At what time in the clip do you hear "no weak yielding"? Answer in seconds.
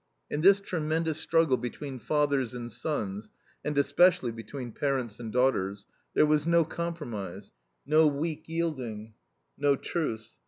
7.85-9.13